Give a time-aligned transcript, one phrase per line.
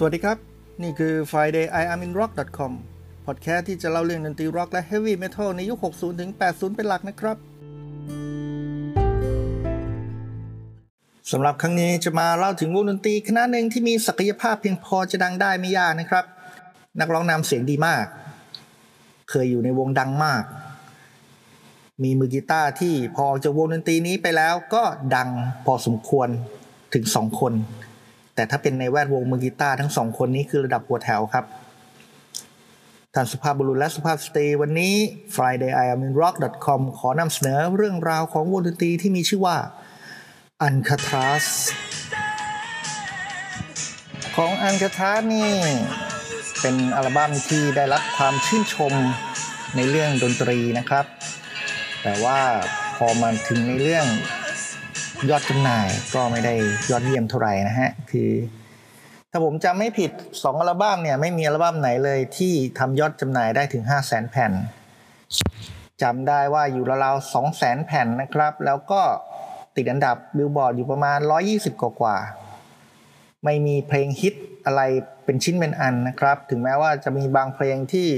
[0.00, 0.38] สวัสดีครับ
[0.82, 2.72] นี่คือ Friday I am in rock com
[3.26, 7.36] พอดแคสต์ที่จะเล่าเรื่องดนตรีร็อกและ heavy metal ในยุค 60 ถึง 80 เป็นหลักนะครับ
[11.30, 16.24] สำหรับครั้งนี้จะมาเล่าถึงวงดนตรีคณะหนึ่งที่มีศักยภาพเพียงพอจะดังได้ไม่ยากนะครับ
[17.00, 18.04] นักร้องนำเสียงดีมาก
[19.30, 20.42] เคยอยู่ในวงดังมาก
[22.02, 24.82] มีมือกีตาร์ที่พอจะวงดนตรีนี้ไปแล้วก็
[25.16, 25.28] ดัง
[25.64, 26.28] พอสมควร
[26.94, 27.54] ถึงสองคน
[28.38, 31.44] แต่ถ้าเป็นในแวดวงมือกีตาร์ทั้งสองคนนี้คือระดับหัวแถวครับ
[33.14, 34.94] ท่านสุภาพบุรุษและสุภาพสตรีวันนี้
[35.34, 36.34] Friday I am in rock
[36.66, 39.56] com ขอนำเสนอเรื่องราวของวงดนตรีที่มีชื่อว่า
[40.62, 41.46] อันคาทรัส
[44.36, 45.52] ของอันคาทรัสนี่
[46.60, 48.92] เป็นอัลบั้มที่ได้รับความชื่นชม
[49.76, 51.04] ในเรื่องดนตรีนะครับ
[52.02, 52.40] แต่ว่า
[52.96, 54.06] พอมาถึงในเรื่อง
[55.30, 56.54] ยอดจำหน่ายก็ไม่ได้
[56.90, 58.30] ยอดเยี่ยมเท่าไหร่นะฮะ คือ
[59.30, 64.52] ถ้าผมจำไม่ผิด 2 อัลบั้มเนี่ย ไม่มีอัลบั้มไหนเลยที่ทำยอดจำหน่ายได้ถึง 5 0 0แสนแผ่น
[66.02, 69.00] จำได้ว่าอยู่ราวๆ2 0 0แสนแผ่นนะครับ แล้วก็
[69.76, 71.18] ติดอันดับบิลบอร์ดอยู่ประมาณ
[71.50, 72.16] 120 กว่ากว่า
[73.44, 74.34] ไม่มีเพลงฮิต
[74.66, 74.82] อะไร
[75.24, 78.08] เป็นชิ้นเป็นอันนะครับ ถึงแม้ว่าจะมีบางเพลงที่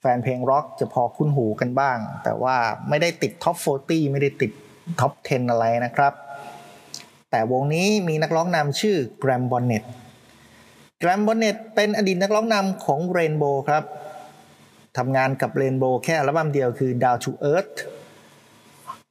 [0.00, 2.56] แฟนเพลงร็อกจะพอคุ้นหูกันบ้าง แต่ว่า
[2.88, 4.52] ไม่ได้ติด top 40 ไม่ได้ติด
[5.00, 6.12] top 10 อะไรนะครับ
[7.30, 9.84] แต่วงนี้มีนักร้องนำชื่อ Graham Bonnet
[11.00, 13.84] Graham Bonnet เป็นอดีตนักร้องนำของ Rainbow ครับ
[14.98, 17.76] ทำงานกับ Rainbow แค่อัลบั้มเดียวคือ Down to Earth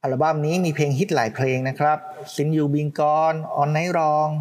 [0.02, 1.98] อัลบั้มนี้มีเพลงฮิตหลายเพลงนะครับ
[2.34, 4.32] Since You Been Gone All Night Long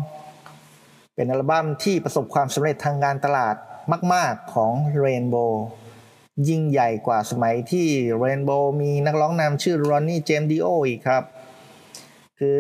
[1.16, 3.56] เป็นอัลบั้มที่ประสบความสำเร็จทางการตลาด
[4.14, 4.73] มาก ๆ ของ
[5.04, 5.52] Rainbow
[6.50, 7.88] ยิ่งใหญ่กว่าสมัยที่
[8.24, 11.23] Rainbow มีนักร้องนำชื่อ Ronnie James Dio อีกครับ
[12.40, 12.60] คือ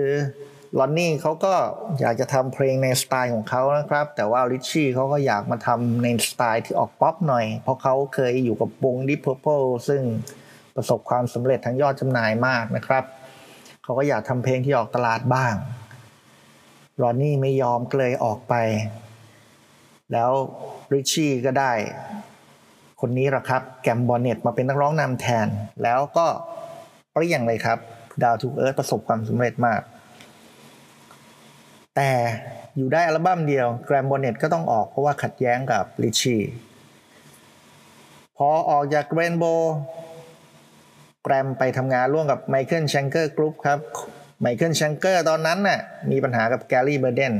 [0.79, 1.53] ลอนนี่เขาก็
[1.99, 10.01] อยากจะทำเพลงในสไตล์ของเขานะครับ แต่ว่าริชชี่เขาก็อยากมาทำในสไตล์ที่ออกป๊อปหน่อย เพราะเขาเคยอยู่กับวง Deep Purple ซึ่ง
[10.75, 13.03] ประสบความสำเร็จทั้งยอดจำหน่ายมากนะครับ
[13.83, 15.53] เขาก็อยากทำเพลงที่ออกตลาดบ้าง
[17.01, 18.53] Ronnie ไม่ยอมก็เลยออกไป
[20.11, 20.31] แล้ว
[20.93, 21.73] Ritchie ก็ได้
[23.01, 25.47] คนนี้ละครับ Graham Bonnet มาเป็นนักร้องนำแทน
[25.83, 26.27] แล้วก็
[27.11, 27.79] เปรี้ยงเลยครับ
[28.23, 29.81] Down to Earth ประสบความสำเร็จมาก
[31.95, 32.11] แต่
[32.77, 36.41] อยู่ได้อัลบั้มเดียว Graham Bonnet ก็ต้องออกเพราะว่าขัดแย้งกับ Ritchie
[38.37, 39.45] พอออกจาก Rainbow
[41.23, 43.79] Graham ไปทำงานร่วมกับ Michael Schenker Group ครับ
[44.41, 45.79] Michael Schenker ตอนนั้นน่ะ
[46.11, 47.33] มีปัญหากับ Gary Barden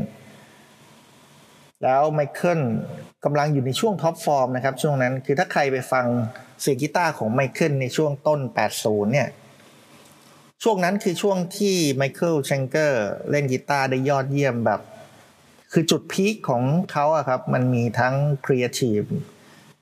[1.83, 2.61] แล้ว Michael
[3.25, 6.05] กำลังอยู่ในช่วง top form นะครับช่วงนั้นคือถ้าใครไปฟัง
[6.61, 8.39] เสียงกีตาร์ของ Michael ในช่วงต้น
[8.75, 9.27] 80 เนี่ย
[10.63, 14.81] ช่วงนั้นคือช่วงที่ Michael Schenker เล่นกีตาร์ได้ยอดเยี่ยมแบบ
[15.71, 18.15] คือจุด peak ของเขาอะครับ มันมีทั้ง
[18.45, 19.01] ครีเอทีฟ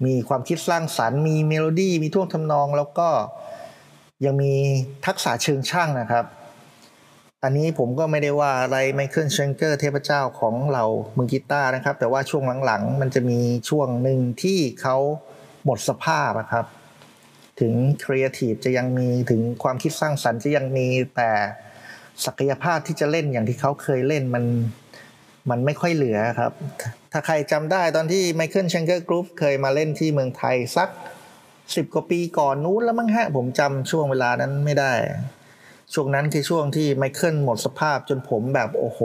[0.05, 3.09] มีความคิดสร้างสรรค์ มีเมโลดี้มีท่วงทำนองแล้วก็
[4.25, 4.53] ยังมี
[5.05, 6.25] ทักษะเชิงช่างนะครับ
[7.43, 10.83] อันนี้ผมก็ไม่ได้ว่าอะไร Michael Schenker เทพเจ้าของเรา
[11.17, 13.39] มือกีตาร์นะครับ แต่ว่าช่วงหลังๆ มันจะมี
[13.69, 14.97] ช่วงหนึ่งที่เขา
[15.65, 16.65] หมดสภาพนะครับ
[17.59, 17.73] ถึง
[18.03, 21.31] ครีเอทีฟจะยังมีถึงความคิดสร้างสรรค์จะยังมีแต่
[22.25, 24.45] ศักยภาพที่จะเล่นอย่างที่เขาเคยเล่นมัน
[25.49, 26.51] มันไม่ค่อยเหลือครับ
[27.11, 30.89] ถ้าใครจำได้ตอนที่ Michael Schenker Group เคยมาเล่นที่เมืองไทยสัก
[31.75, 34.93] สิบกว่าปีก่อนนู้นแล้วมั้งฮะผมจำช่วงเวลานั้นไม่ได้
[35.93, 38.99] ช่วงนั้นคือช่วงที่ Michael หมดสภาพจนผมแบบโอ้โห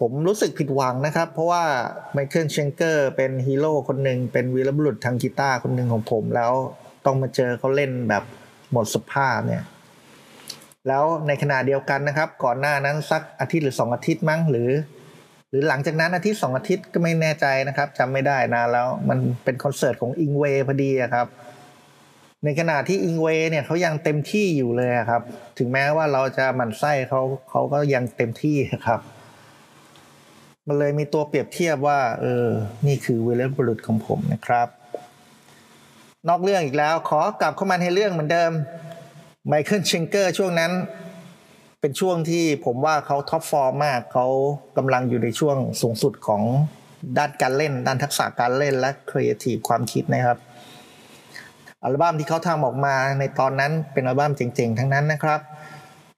[0.00, 1.64] ผมรู้สึกผิดหวังนะครับ เพราะว่า
[2.12, 6.52] Michael Schenker เป็นฮีโร่คนหนึ่งเป็นวีรบุรุษทางกีตาร์คนหนึ่งของผม แล้ว
[7.06, 8.24] ต้องมาเจอเขาเล่นแบบ
[8.72, 9.64] หมดสภาพเนี่ย
[10.88, 14.70] แล้วในขณะเดียวกันนะครับ ก่อนหน้านั้นสักอาทิตย์หรือสองอาทิตย์มั้งหรือ
[15.50, 21.26] หรือหลังจากนั้นอาทิตย์สองอาทิตย์ก็ไม่แน่ใจนะครับจำไม่ได้นานแล้วมันเป็นคอนเสิร์ตของอิงเวพอดีครับ
[22.44, 25.22] ในขณะที่อิงเวเนี่ยเขายังเต็มที่อยู่เลยครับ
[25.58, 27.20] ถึงแม้ว่าเราจะหมั่นไส้เขา
[27.50, 28.56] เขาก็ยังเต็มที่
[28.86, 29.00] ครับ
[30.66, 32.46] มันเลยมีตัวเปรียบเทียบว่า เออ
[32.86, 34.68] นี่คือวีรบุรุษของผมนะครับ
[36.28, 38.52] นอกเรื่องอีกแล้วขอกลับเข้ามาในเรื่องเหมือนเดิม
[39.46, 40.72] ไมเคิลเชงเกอร์ช่วงนั้น
[41.80, 44.26] เป็นช่วงที่ผมว่าเขา top form มากเขา
[44.76, 46.42] กำลังอยู่ในช่วงสูงสุดของ
[47.18, 50.38] ด้านการเล่น ด้านทักษะการเล่นและครีเอทีฟความคิดนะครับ
[51.84, 55.40] อัลบั้มที่เขาทำออกมาในตอนนั้นเป็นอัลบั้มเจ๋งๆ ทั้งนั้นนะครับ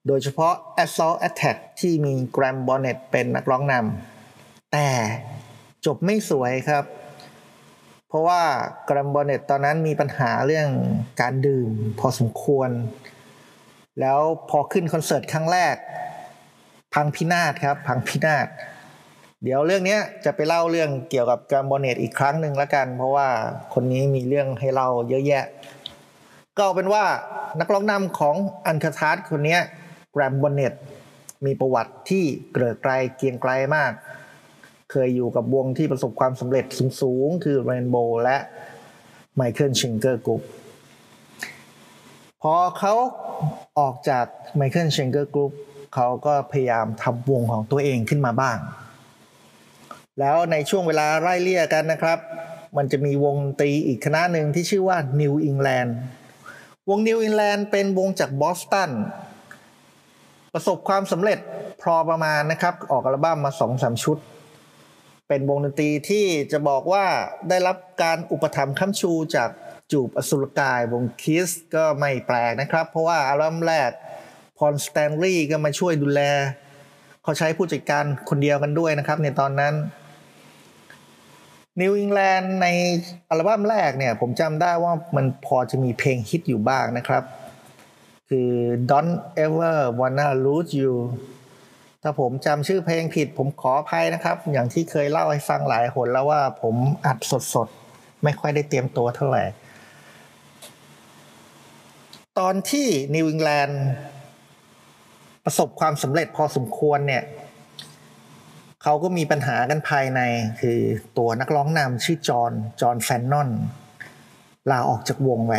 [0.06, 4.88] โดยเฉพาะ Assault Attack ที่มี Graham Bonnet เป็นนักร้องนำแต่
[5.86, 6.84] จบไม่สวยครับ
[8.08, 8.42] เพราะว่า
[8.88, 10.68] Graham Bonnet ตอนนั้นมีปัญหาเรื่อง
[11.20, 11.70] การดื่ม
[12.00, 12.70] พอสมควร
[14.00, 14.20] แล้ว
[14.50, 15.76] พอขึ้นคอนเสิร์ตครั้งแรก
[16.94, 18.46] พังพินาศครับ พังพินาศ
[19.46, 23.28] เดี๋ยวเรื่องนี้จะไปเล่าเรื่องเกี่ยวกับการบอเนตอีกครั้งหนึ่งล้วกัน เพราะว่า
[23.74, 25.44] คนนี้มีเรื่องให้เล่าเยอะแยะ
[26.58, 27.04] ก็เป็นว่า
[27.60, 28.36] นักร้องนำของ
[28.66, 29.58] อันคาทาร์คนนี้
[30.12, 30.74] แกรมบอเนต
[31.44, 33.92] มีประวัติที่เกลือไกลเกียงไกลมาก
[34.90, 36.64] เคยอยู่กับวงที่ประสบความสำเร็จ
[37.00, 38.36] สูงๆ คือ Rainbow และ
[39.36, 40.42] ไมเคิลชิงเกอร์กรุ๊ป
[42.42, 42.94] พอเขา
[43.78, 44.26] ออกจาก
[44.56, 45.52] Michael Schenker Group
[45.94, 48.58] เขาก็พยายามทำวงของตัวเองขึ้นมาบ้าง
[50.20, 52.18] แล้วในช่วงเวลาไล่เลี่ยกันนะครับ
[52.76, 55.90] มันจะมีวงดนตรีอีกคณะหนึ่งที่ชื่อว่า New England
[56.88, 58.90] วง New England เป็นวงจากบอสตัน
[60.52, 61.38] ประสบความสำเร็จ
[61.82, 64.18] พอประมาณนะครับ ออกอัลบั้มมาสองสามชุด
[65.28, 67.04] เป็นวงดนตรีที่จะบอกว่า
[67.48, 69.50] ได้รับการอุปถัมภ์ค้ำชูจาก
[69.92, 73.90] จูบอสุรกายวงคิสก็ไม่แปลกนะครับ เพราะว่าอัลบั้มแรก
[74.58, 76.20] พอลสแตนลีย์ก็มาช่วยดูแล
[77.22, 79.74] เขาใช้ผู้จัดการคนเดียวกันด้วยนะครับในตอนนั้น
[81.80, 82.66] นิวอิงแลนด์ใน
[83.28, 87.22] อัลบั้มแรกเนี่ย ผมจำได้ว่ามันพอจะมีเพลงฮิตอยู่บ้างนะครับ
[88.28, 88.50] คือ
[88.90, 90.94] Don't Ever Wanna Lose You
[92.02, 96.74] ถ้าผมจำชื่อเพลงผิดผมขออภัยนะครับ อย่างที่เคยเล่าให้ฟังหลายหนแล้วว่าผม
[97.06, 97.18] อัด
[97.54, 99.42] สดๆ ไม่ค่อยได้เตรียมตัวเท่าไหร่
[102.38, 103.82] ตอนที่นิวอิงแลนด์
[105.44, 107.22] ประสบความสำเร็จพอสมควรเนี่ย
[108.86, 110.20] เขาก็มีปัญหากันภายใน
[110.60, 110.78] คือ
[111.18, 113.50] ตัวนักร้องนำชื่อจอห์นจอห์นแฟนนอน
[114.70, 115.54] ลาออกจากวงไป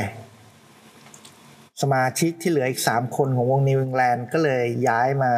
[1.81, 5.33] สมาชิกที่เหลืออีก 3 คนของวงนิวอิงแลนด์ก็เลยย้ายมา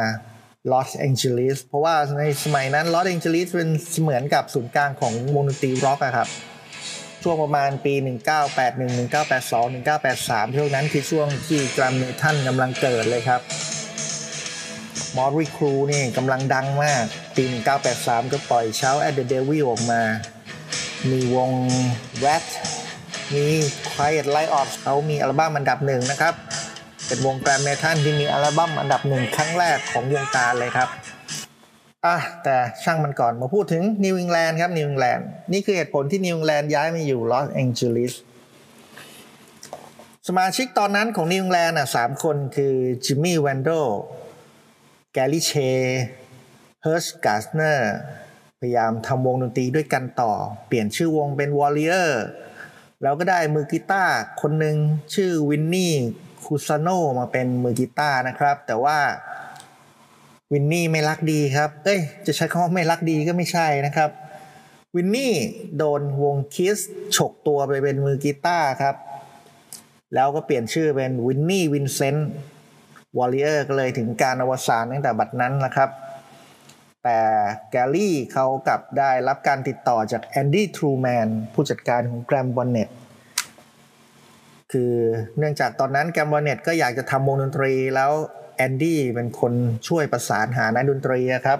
[0.70, 3.70] ลอสแองเจลิสเพราะว่าในสมัยนั้นลอสแองเจลิสเป็น
[4.02, 6.28] เหมือนกับศูนย์กลางของวงดนตรีร็อกอะครับ
[7.22, 7.94] ช่วงประมาณปี
[8.46, 13.40] 1981 1982 1983 ช่วงนั้นคือช่วงที่ glam metal กำลังเกิดเลยครับ
[15.16, 17.04] Mötley Crüe นี่กำลังดังมาก
[17.36, 17.44] ปี
[17.88, 20.02] 1983 ก็ปล่อยเช้า at the devil ออกมา
[21.10, 21.50] มีวง
[22.24, 22.44] Ratt
[23.34, 23.46] มี
[23.90, 26.34] Quiet Riot เขามีอัลบั้มอันดับหนึ่งนะครับ
[27.06, 30.88] เป็นวง glam metal ที่มีอัลบั้มอันดับหนึ่งครั้งแรกของวงการเลยครับ
[32.06, 38.12] อะแต่ช่างมันก่อนมาพูดถึงนิวอิงแลนด์ครับนิวอิงแลนด์นี่คือเหตุผลที่นิวอิงแลนด์ย้ายมาอยู่ลอสแองเจลิส
[40.28, 43.70] สมาชิกตอนนั้นของนิวอิงแลนด์อะสามคนคือจิมมี่วอลโด
[45.18, 45.54] แกรี่เชีย
[46.82, 47.92] เฮิร์ชการ์ดเนอร์
[48.60, 50.32] พยายามทำวงดนตรีด้วยกันต่อ
[50.66, 54.76] เปลี่ยนชื่อวงเป็น Warrior แล้วก็ได้มือกีตาร์คนหนึ่ง
[55.14, 55.94] ชื่อวินนี่
[56.44, 56.88] คูซาโน
[57.18, 58.98] มาเป็นมือกีตาร์นะครับ แต่ว่า
[60.52, 64.10] วินนี่ไม่รักดีครับ เอ้ย จะใช้คำว่าไม่รักดีก็ไม่ใช่นะครับ
[64.96, 65.34] วินนี่
[65.78, 66.78] โดนวงคิส
[67.16, 68.96] ฉกตัวไปเป็นมือกีตาร์ครับ
[70.14, 72.30] แล้วก็เปลี่ยนชื่อเป็นวินนี่วินเซนต์
[73.16, 75.90] Warrior ก็เลยถึงกาลอวสานตั้งแต่บัดนั้นนะครับ
[77.04, 77.20] แต่
[77.70, 82.88] แกรี่เขากลับได้รับการติดต่อจากแอนดี้ทรูแมนผู้จัดการของแกรมบอนเน็ต
[84.72, 84.94] คือ
[85.38, 88.12] เนื่องจากตอนนั้นแกรมบอนเน็ตก็อยากจะทำวงดนตรีแล้ว
[88.56, 89.52] แอนดี้เป็นคน
[89.88, 91.58] ช่วยประสานหานักดนตรีครับ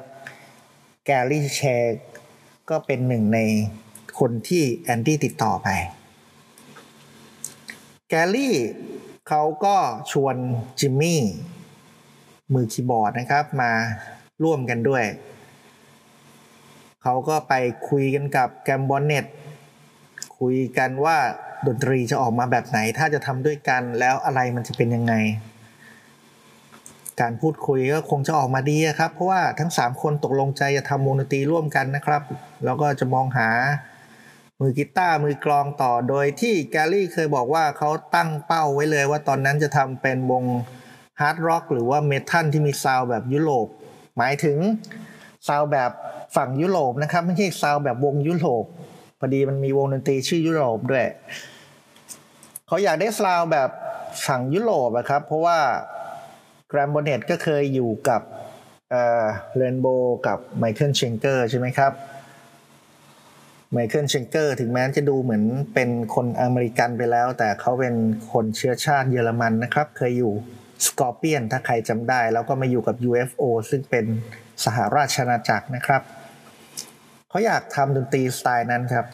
[1.06, 1.98] แกรี่เชีย
[2.70, 3.38] ก็เป็นหนึ่งใน
[4.18, 5.68] คนที่แอนดี้ติดต่อไป
[8.08, 8.54] แกรี่
[9.28, 9.76] เขาก็
[10.12, 10.36] ชวน
[10.80, 11.20] จิมมี่
[12.52, 13.72] มือคีย์บอร์ดนะครับมา
[14.44, 15.04] ร่วมกันด้วย
[17.02, 17.54] เขาก็ไป
[17.88, 19.26] คุยกันกับแกมบอนเน็ต
[20.38, 21.16] คุยกันว่า
[21.66, 25.14] ดนตรีจะออกมาแบบไหน ถ้าจะทำด้วยกันแล้วอะไรมันจะเป็นยังไง
[27.20, 32.22] การพูดคุยก็คงจะออกมาดีครับ เพราะว่าทั้ง 3 คนตกลงใจจะทำวงดนตรีร่วมกันนะครับ
[32.64, 33.48] แล้วก็จะมองหา
[34.60, 40.44] มือกีตาร์มือกลองต่อ โดยที่แกลลี่เคยบอกว่าเขาตั้งเป้าไว้เลยว่าตอนนั้นจะทำเป็นวง
[41.20, 43.66] hard rock หรือว่า metal ที่มีซาวแบบยุโรป
[44.16, 44.58] หมายถึง
[45.48, 45.90] ซาวแบบ
[46.36, 48.64] ฝั่งยุโรปนะครับ ไม่ใช่ซาวแบบวงยุโรป
[49.18, 51.06] พอดีมันมีวงดนตรีชื่อยุโรปด้วย
[52.66, 53.70] เขาอยากได้ซาวแบบ
[54.26, 55.58] ฝั่งยุโรปครับ เพราะว่า
[56.68, 58.22] แกรมบอนเน็ตก็เคยอยู่กับ
[59.56, 59.86] เรนโบ
[60.26, 61.92] กับไมเคิลเชงเกอร์ใช่ไหมครับ
[63.72, 65.44] ไมเคิลเชงเกอร์ถึงแม้จะดูเหมือน
[65.74, 67.94] เป็นคนอเมริกันไปแล้ว แต่เขาเป็น
[68.32, 70.32] คนเชื้อชาติเยอรมันนะครับ เคยอยู่
[70.86, 74.04] สกอร์เปียนถ้าใครจำได้ แล้วก็มาอยู่กับ UFO ซึ่งเป็น
[74.64, 76.02] สหราชอาณาจักรนะครับ
[77.28, 79.06] เขาอยากทำดนตรีสไตล์นั้นครับ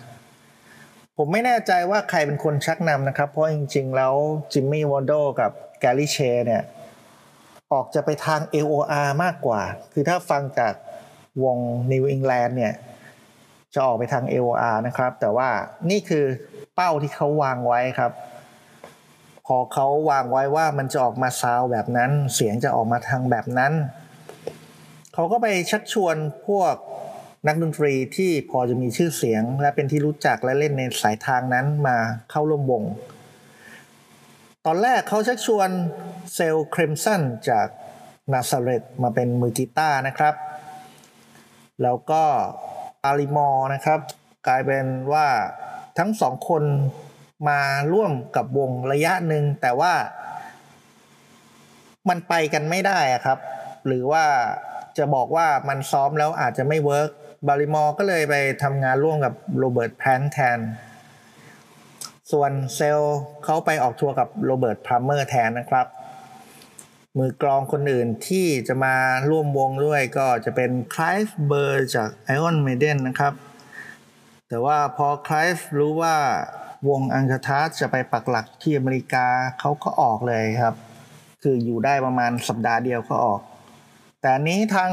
[1.17, 4.15] ผมไม่แน่ใจว่าใครเป็นคนชักนำนะครับ เพราะจริง ๆ แล้ว
[4.53, 6.63] จิมมี่วอนโดกับแกลลี่เชเนี่ย
[7.73, 10.75] ออกจะไปทาง AOR มากกว่า คือถ้าฟังจาก
[11.45, 11.59] วง
[11.93, 12.75] New England เนี่ย
[13.75, 15.49] จะออกไปทาง AOR นะครับ แต่ว่า
[15.91, 16.25] นี่คือ
[16.75, 18.13] เป้าที่เขาวางไว้ครับ
[19.47, 23.73] พอเขาวางไว้ว่ามันจะออกมาซาวแบบนั้น เสียงจะออกมาทางแบบนั้น
[25.15, 26.17] เขาก็ไปชักชวน
[26.47, 26.75] พวก
[27.47, 31.97] นักดนตรีที่พอจะมีชื่อเสียง และเป็นที่รู้จักและเล่นในสายทางนั้นมา
[32.31, 32.83] เข้าร่วมวง
[34.67, 35.69] ตอนแรกเขาชักชวน
[36.35, 37.67] เซลครมสันจาก
[38.33, 40.35] นาซาเรตมาเป็นมือกีตาร์นะครับ
[41.83, 42.25] แล้วก็
[43.05, 44.01] อาริมอ์นะครับ
[44.47, 45.27] กลายเป็นว่า
[45.99, 46.63] ทั้งสองคน
[47.49, 47.61] มา
[47.93, 49.93] ร่วมกับวงระยะหนึ่งแต่ว่า
[52.09, 53.39] มันไปกันไม่ได้ครับ
[53.87, 54.25] หรือว่า
[54.99, 57.11] จะบอกว่ามันซ้อมแล้วอาจจะไม่เวิร์ก
[57.49, 60.59] บาริมอร์ก็เลยไปทำงานร่วมกับโรเบิร์ตแพนแทน
[62.33, 63.01] ส่วนเซล
[63.45, 65.87] เขาไปออกทัวร์กับโรเบิร์ตพรัมเมอร์แทนนะครับ
[67.19, 68.97] มือกลองคนอื่นที่จะมา
[69.31, 73.35] ร่วมวงด้วยก็จะเป็นคลายฟ์เบอร์จาก Iron Maiden นะครับ
[74.49, 76.17] แต่ว่าพอคลายฟ์รู้ว่า
[76.89, 79.27] วงอังคาทัสจะไปปักหลักที่อเมริกา
[79.61, 80.75] เขาก็ออกเลยครับ
[81.43, 83.41] คืออยู่ได้ประมาณสัปดาห์เดียวก็ออก
[84.21, 84.91] แต่นี้ทาง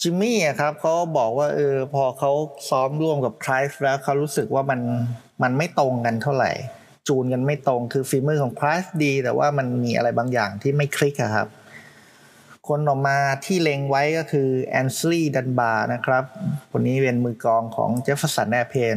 [0.00, 2.32] จิมมี่ครับเขาบอกว่าเออพอเขา
[2.68, 4.80] ซ้อมร่วมกับคลายฟ์แล้วเขารู้สึกว่ามัน
[5.42, 6.52] มันไม่ตรงกันเท่าไหร่
[7.08, 11.48] จูนกันไม่ตรง คือฝีมือของคลายฟ์ดี แต่ว่ามันมีอะไรบางอย่างที่ไม่คลิกครับ
[12.68, 16.24] คนออกมาที่เล็งไว้ก็คือแอนซลีย์ดันบาร์นะครับ
[16.70, 18.96] คนนี้เป็นมือกองของเจฟฟสันแนเพน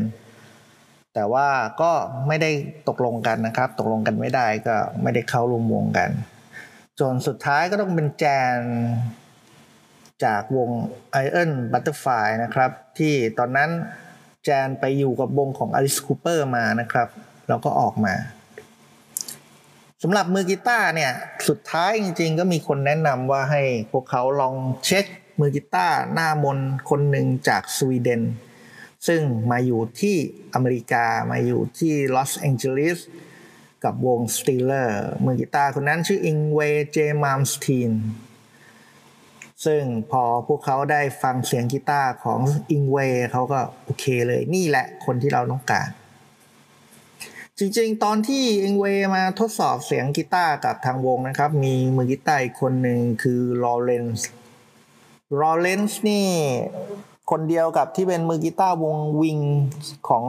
[1.14, 1.48] แต่ว่า
[1.82, 1.92] ก็
[2.28, 2.52] ไม่ได้
[2.90, 6.10] ตกลงกันนะครับ ตกลงกันไม่ได้ก็ไม่ได้เข้าร่วมวงกัน
[7.00, 8.26] จนสุดท้ายก็ต้องเป็นแจ
[8.56, 8.58] น
[10.26, 10.70] จากวง
[11.26, 13.70] Iron Butterfly นะครับ ที่ตอนนั้น
[14.46, 17.08] แจนไปอยู่กับวงของ Alice Cooper มานะครับ
[17.52, 18.16] แล้วก็ออกมา
[20.04, 21.12] สำหรับมือกีตาร์เนี่ย
[21.48, 24.56] สุดท้ายจริง ๆ ก็มีคนแนะนำว่าให้พวกเขาลอง
[24.86, 25.06] เช็ค
[25.40, 28.22] มือกีตาร์หน้ามนคนหนึ่งจากสวีเดน
[29.08, 30.16] ซึ่งมาอยู่ที่
[30.54, 33.00] อเมริกามาอยู่ที่ลอสแองเจลิส
[33.84, 36.60] กับวง Steeler มือกีตาร์คนนั้นชื่ออิงเว
[36.92, 37.92] เจมาล์มสตีน
[39.66, 42.40] ซึ่งพอพวกเขาได้ฟังเสียงกีตาร์ของ
[42.72, 42.98] อิงเว
[43.32, 45.90] เขาก็โอเคเลยนี่แหละคนที่เราต้องการ
[47.64, 54.30] จริงๆ ตอนที่อิงเวมาทดสอบเสียงกีตาร์กับทางวงนะครับ มีมือกีตาร์อีกคนหนึ่งคือลอเรนซ์
[55.42, 56.28] ลอเรนซ์นี่
[57.32, 59.40] คนเดียวกับที่เป็นมือกีตาร์วง Wings
[60.10, 60.26] ของ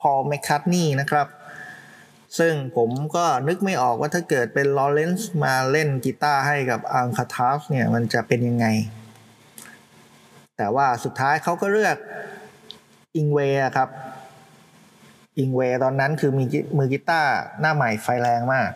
[0.00, 1.28] พอลแมคคัตนี่นะครับ
[2.38, 8.66] ซึ่งผมก็นึกไม่ออกว่าถ้าเกิดเป็นลอเรนซ์มาเล่นกีตาร์ให้กับ Alcatrazz เนี่ยมันจะเป็นยังไง
[10.56, 11.96] แต่ว่าสุดท้ายเขาก็เลือก
[13.16, 13.40] อิงเว
[13.76, 13.88] ครับ
[15.38, 16.44] อิงเวตอนนั้นคือมี
[16.78, 18.70] มือกีตาร์หน้าใหม่ไฟแรงมาก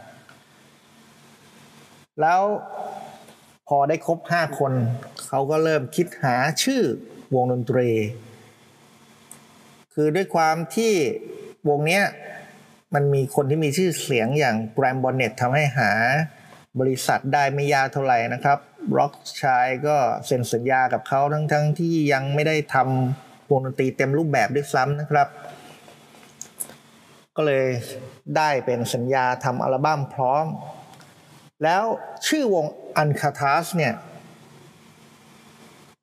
[2.20, 2.42] แล้ว
[3.68, 4.72] พอได้ครบห้าคน
[5.26, 6.82] เขาก็เริ่มคิดหาชื่อ
[7.34, 7.88] วงดนตรี
[9.94, 10.92] คือด้วยความที่
[11.68, 12.04] วงเนี้ย
[12.94, 15.90] มันมีคนที่มีชื่อเสียงอย่างแกรมบอนเน็ตทำให้หา
[16.80, 18.58] บริษัทได้ไม่ยากเท่าไหร่นะครับ
[18.96, 19.12] ร็อก
[19.42, 19.96] ชายก็
[20.26, 25.28] เซ็นสัญญากับเขาทั้งทั้งที่ยังไม่ได้ทำวงดนตรีเต็มรูปแบบด้วยซ้ำนะครับ
[27.40, 27.68] ก็เลย
[28.36, 30.46] ได้เป็นสัญญาทำอัลบั้มพร้อม
[31.64, 31.84] แล้ว
[32.26, 32.66] ชื่อวง
[32.96, 33.94] อันคาทัสเนี่ย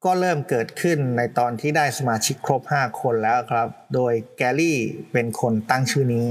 [0.06, 4.80] ก็เริ่มเกิดขึ้นในตอนที่ได้สมาชิกครบ 5 คนแล้วครับ โดยแกลลี่
[5.12, 6.28] เป็นคนตั้งชื่อนี้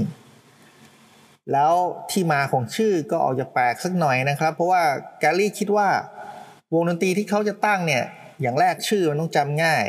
[1.51, 1.73] แล้ว
[2.11, 4.83] ที่มาของชื่อก็ออกจะแปลกสักหน่อยนะครับ เพราะว่า
[5.19, 5.87] แกลลี่คิดว่า
[6.73, 8.03] วงดนตรีที่เขาจะตั้งเนี่ย
[8.41, 9.85] อย่างแรกชื่อมันต้องจำง่าย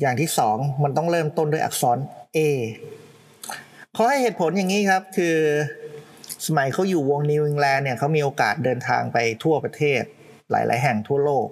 [0.00, 1.98] อย่างที่สองมันต้องเริ่มต้นด้วยอักษร
[2.36, 2.38] A
[4.00, 5.36] เขาให้เหตุผลอย่างนี้ครับ คือ
[6.46, 10.02] สมัยเขาอยู่วงนิวอิงแลนด์เนี่ยเขามีโอกาสเดินทางไปทั่วประเทศ
[10.50, 11.46] หลาย ๆ แห่งทั่วโลก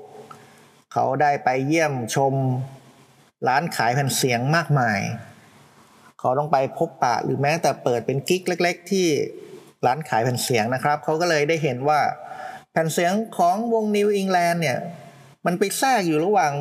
[0.92, 2.34] เขาได้ไปเยี่ยมชม
[3.48, 5.00] ร้านขายแผ่นเสียงมากมาย
[6.20, 9.06] เขาต้องไปพบปะหรือแม้แต่เปิดเป็น gig เล็ก ๆ ที่
[9.86, 12.00] ร้านขายแผ่นเสียงนะครับ เขาก็เลยได้เห็นว่า
[12.72, 14.78] แผ่นเสียงของวง New England เนี่ย
[15.46, 16.52] มันไปแทรกอยู่ระหว่าง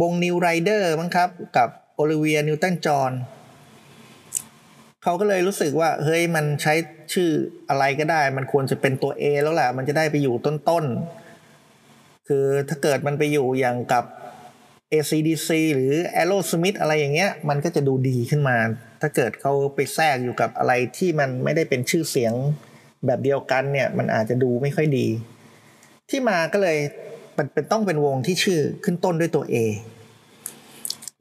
[0.00, 3.12] วง New Riders มั้งครับ กับโอลิเวียนิวตันจอห์น
[5.02, 6.74] เขาก็เลยรู้สึกว่าเฮ้ยมันใช้
[7.12, 7.30] ชื่อ
[7.68, 14.04] อะไรก็ได้ มันควรจะเป็นตัว A แล้วแหละมันจะได้ไปอยู่ต้นๆ คือถ้าเกิดมันไปอยู่อย่างกับ
[14.92, 18.56] ACDC หรือ Aerosmith อะไรอย่างเงี้ย มันก็จะดูดีขึ้นมา
[19.00, 22.32] ถ้าเกิดเขาไปแทรกอยู่กับอะไรที่มันไม่ได้เป็นชื่อเสียง
[23.06, 25.06] แบบเดียวกันเนี่ย มันอาจจะดูไม่ค่อยดี
[26.10, 26.78] ที่มาก็เลย
[27.54, 29.54] เป็นต้องเป็นวงที่ชื่อขึ้นต้นด้วยตัว A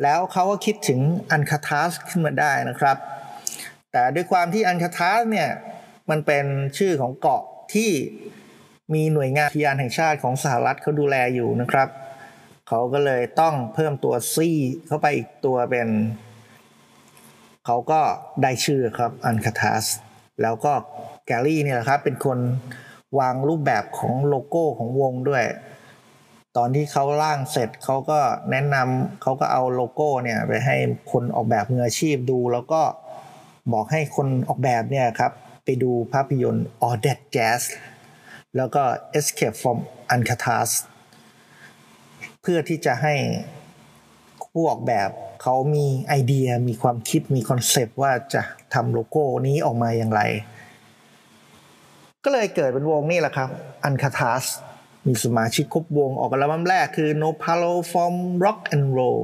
[0.04, 1.00] แล้วเขาก็คิดถึง
[1.32, 2.98] อันคาทัสขึ้นมาได้นะครับ
[3.98, 5.50] แต่ด้วยความที่อันคาทัสเนี่ย
[6.10, 6.46] มันเป็น
[6.78, 7.92] ชื่อของเกาะที่
[8.94, 11.90] มีหน่วยงานพิยานแห่งชาติของสหรัฐเขาดูแลอยู่นะครับ
[12.68, 14.50] เขาก็เลยต้องเพิ่มตัวซี
[14.88, 15.88] เข้าไปอีกตัวเป็น
[17.66, 18.02] เขาก็
[18.44, 19.86] ได้ชื่อครับอันคาทัส
[20.42, 20.74] แล้วก็
[21.26, 22.40] แกลลี่เนี่ยแหละครับเป็นคน
[23.20, 25.46] วางรูปแบบของโลโก้ของวงด้วย
[26.58, 28.20] ตอนที่เขาร่างเสร็จเขาก็
[28.52, 30.76] แนะนำเขาก็เอาโลโก้เนี่ยไปให้
[31.12, 32.82] คนออกแบบมืออาชีพดูแล้วก็
[33.74, 35.32] บอกให้คนออกแบบเนี่ยครับ
[35.66, 37.62] ไปดูภาพยนตร์ All That Jazz
[38.58, 38.84] แล้วก็
[39.18, 39.78] Escape from
[40.14, 40.70] Alcatraz
[42.42, 43.16] เพื่อที่จะให้
[44.52, 45.10] ผู้ออกแบบ
[45.42, 48.42] เขามีไอเดียมีความคิดมีคอนเซปต์ว่าจะ
[48.74, 50.22] ทำโลโก้นี้ออกมาอย่างไร
[52.24, 53.50] ก็เลยเกิดเป็นวงนี่แหละครับ
[53.88, 54.46] Alcatraz
[55.08, 59.22] มีสมาชิกครบวงออกอัลบั้มแรกคือ No Palo from Rock and Roll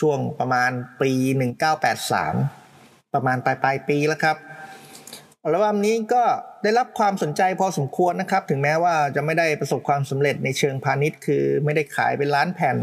[0.00, 1.10] ช่วงประมาณปี
[1.90, 2.59] 1983
[3.14, 4.36] ประมาณปลายปลายปีแล้วครับ
[5.44, 6.22] อัลบั้มนี้ก็
[6.62, 12.76] ได้รับความสนใจพอสมควรนะครับ ถึงแม้ว่าจะไม่ได้ประสบความสำเร็จในเชิงพาณิชย์ คือไม่ได้ขายเป็นล้านแผ่น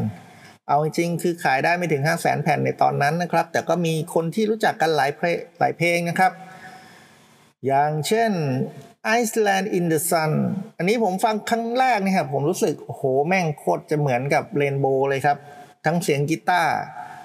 [0.68, 6.32] เอาจริงๆคือขายได้ไม่ถึง 5 0 0แสนแผ่นในตอนนั้นนะครับ แต่ก็มีคนที่รู้จักกันหลายเพลงหลายเพลงนะครับ
[7.66, 8.32] อย่างเช่น
[9.20, 10.32] Iceland in the Sun
[10.78, 15.38] อันนี้ผมฟังครั้งแรกนี่ครับผมรู้สึกโอ้โหแม่งโคตรจะเหมือนกับเรนโบว์เลยครับ
[15.86, 16.74] ทั้งเสียงกีตาร์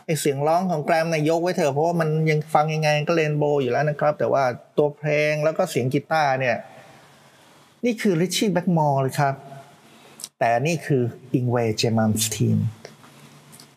[0.06, 4.44] ไอเสียงร้องของแกรมน่ะยกไว้เถอะเพราะว่ามันยังฟังยังไงก็ Rainbow อยู่แล้วนะครับ แต่ว่า
[4.76, 6.56] ตัวเพลงแล้วก็เสียงกีตาร์เนี่ย
[7.84, 9.34] นี่คือริชชี่แบล็กมอร์เลยครับ
[10.38, 11.02] แต่นี่คือ
[11.34, 12.58] อิงเวเจมาล์มสตีน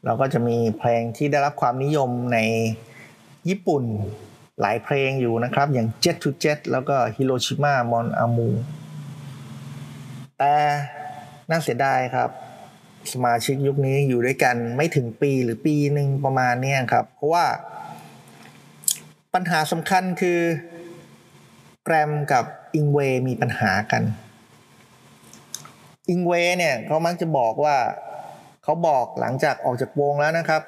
[0.05, 2.37] เราก็จะมีเพลงที่ได้รับความนิยมใน
[3.49, 3.83] ญี่ปุ่น
[4.61, 8.49] หลายเพลงอยู่นะครับ อย่าง Jet to Jet แล้วก็ Hiroshima Mon Amour
[10.39, 10.55] แต่
[11.49, 12.29] น่าเสียดายครับ
[13.13, 17.45] สมาชิกยุคนี้อยู่ด้วยกันไม่ถึงปีหรือปีหนึ่งประมาณนี้ครับ เพราะว่า
[19.33, 20.39] ปัญหาสำคัญคือ
[21.83, 22.45] แกรมกับ
[22.75, 24.03] อิงเวมีปัญหากัน
[26.09, 27.77] อิงเวเนี่ยเขามักจะบอกว่า
[28.63, 30.61] เขาบอกหลังจากออกจากวงแล้วนะครับ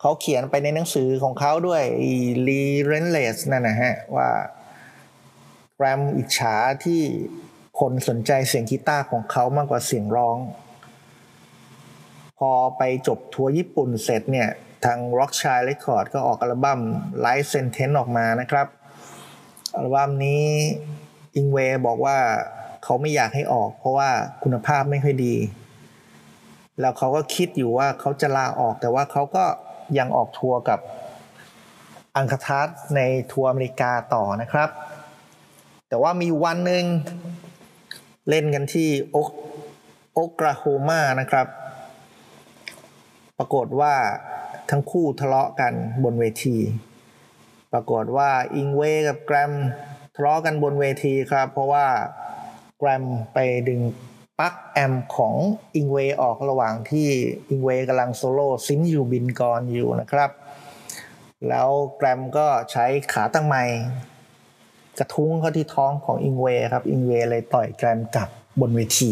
[0.00, 1.82] เขาเขียนไปในหนังสือของเขาด้วย
[2.46, 4.30] รีเรนเลสนั่นนะฮะว่า
[5.74, 6.54] แกรมอิจฉา
[6.84, 7.00] ที่
[7.80, 10.38] คนสนใจเสียงกีตาร์ของเขามากกว่าเสียงร้อง
[12.44, 14.48] พอไปจบทัวร์ญี่ปุ่นเสร็จเนี่ย
[14.84, 16.80] ทาง Rockshire Record ก็ออกอัลบั้ม
[17.24, 18.66] Life Sentence ออกมานะครับ
[19.74, 20.44] อัลบั้มนี้
[21.36, 22.18] อิงเวบอกว่า
[22.84, 24.10] เขาไม่อยากให้ออก เพราะว่า
[24.42, 25.34] คุณภาพไม่ค่อยดี
[26.80, 29.44] แล้วเขาก็คิดอยู่ว่าเขาจะลาออกแต่ว่าเขาก็
[29.98, 30.80] ยังออกทัวร์กับ
[32.16, 33.00] อังคทัสใน
[33.32, 34.68] ทัวร์อเมริกาต่อนะครับ
[35.88, 36.84] แต่ว่ามีวันหนึ่ง
[38.28, 38.88] เล่นกันที่
[40.14, 41.46] โอกลาโฮมานะครับ
[43.42, 43.94] ปรากฏว่า
[44.70, 45.72] ทั้งคู่ทะเลาะกัน
[46.04, 46.56] บนเวที
[47.72, 49.52] ปรากฏว่าอิงเวกับแกรม
[50.14, 51.86] ทะเลาะกันบนเวทีครับ เพราะว่า
[52.78, 53.80] แกรมไปดึง
[54.38, 55.34] ปลั๊กแอมของ
[55.76, 57.08] อิงเวออกระหว่างที่
[57.50, 60.30] อิงเวกำลังโซโล่ซิงอยู่บินกรอยู่นะครับ
[61.48, 63.62] แล้วแกรมก็ใช้ขาตั้งไม้
[64.98, 68.28] กระทุ้งเข้าที่ท้องของอิงเวครับ อิงเวเลยต่อยแกรมกลับ
[68.60, 69.10] บนเวที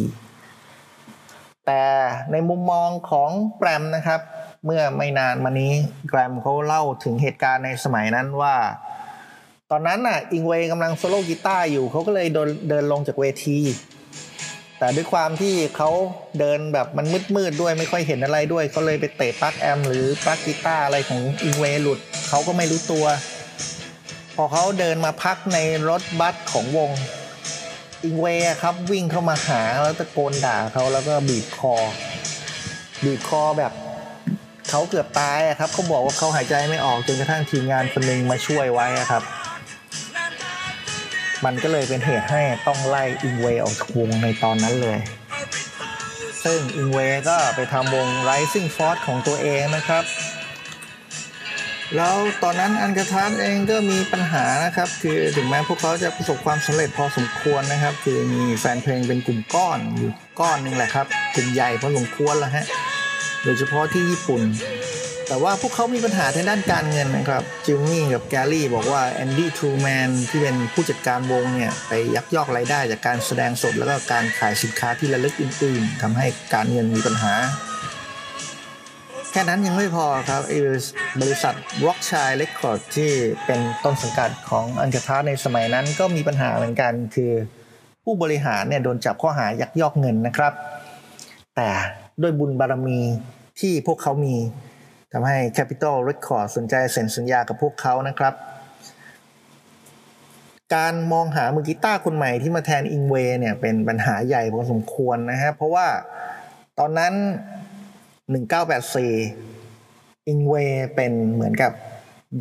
[1.70, 1.86] แต่
[2.32, 4.20] ในมุมมองของแกรมนะครับ
[4.64, 5.72] เมื่อไม่นานมานี้
[6.08, 8.56] แกรมเขาเล่าถึงเหตุการณ์ในสมัยนั้นว่า
[9.70, 12.28] ตอนนั้นน่ะอิงเวกำลังโซโล่กีตาร์อยู่เขาก็เลย
[12.68, 13.58] เดินลงจากเวที
[14.78, 15.90] แต่ด้วยความที่เขา
[16.40, 23.06] เดินแบบมันมืดๆด้วยไม่ค่อยเห็นอะไรด้วยเขาเลยไปเตะปลั๊กแอมหรือปลั๊กกีตาร์อะไรของอิงเวยหลุดเขาก็ไม่รู้ตัว
[24.36, 26.90] พอเขาเดินมาพักในรถบัสของวง
[28.04, 28.26] อิงเว
[28.62, 31.74] ครับวิ่งเข้ามาหาแล้วตะโกนด่าเขาแล้วก็บีบคอ
[33.04, 33.72] บีบคอแบบ
[34.70, 39.22] เขาเกือบตายครับเขาบอกว่าเขาหายใจไม่ออกจนกระทั่งทีมงานคนหนึ่งมาช่วยไว้ครับ
[41.44, 44.98] มันก็เลยเป็นเหตุให้ต้องไล่อิงเวออกจากวงในตอนนั้นเลย
[46.44, 50.04] ซึ่งอิงเวก็ไปทำวง Rising Force ของตัวเองนะครับ
[51.96, 62.66] แล้วตอนนั้นอันกระทันเองก็มีปัญหานะครับ คือถึงแม้พวกเขาจะประสบความสำเร็จพอสมควรนะครับ คือมีแฟนเพลงเป็นกลุ่มก้อนอยู่ก้อนนึงแหละครับกลุ่มใหญ่พอสมควรแล้วฮะ
[63.44, 64.42] โดยเฉพาะที่ญี่ปุ่น
[65.28, 77.34] แต่ว่าพวกเขามีปัญหาทางด้านการเงินนะครับจิมมี่กับแกรี่บอกว่าแอนดี้ทรูแมนที่เป็นผู้จัดการวงเนี่ยไปยักยอกรายได้จากการแสดงสดแล้วก็การขายสินค้าที่ระลึกอื่นๆทำให้การเงินมีปัญหา
[79.40, 80.42] ค่นั้นยังไม่พอครับ
[81.20, 81.54] บริษัท
[81.86, 83.10] Rockshire Record ที่
[83.46, 87.32] เป็นต้นสังกัดของอันเทาในสมัยนั้นก็มีปัญหาเหมือนกันคือ
[88.04, 90.52] ผู้บริหารเนี่ยโดนจับข้อหายักยอกเงินนะครับ
[91.56, 91.68] แต่
[92.22, 93.00] ด้วยบุญบารมี
[93.60, 94.36] ที่พวกเขามี
[95.12, 98.34] ทำให้ Capital Record สนใจเซ็นสัญญากับพวกเขานะครับ
[100.74, 105.86] การมองหามือกีตาร์คนใหม่ที่มาแทนอิงเวเนี่ยเป็นปัญหาใหญ่พอสมควรนะฮะเพราะว่า
[106.78, 107.14] ตอนนั้น
[108.28, 110.54] 1984 อิงเว
[110.94, 111.72] เป็นเหมือนกับ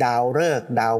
[0.04, 0.94] ดาวฤกษ์ดาว